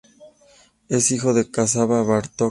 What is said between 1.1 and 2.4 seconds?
hijo de Csaba Bartók.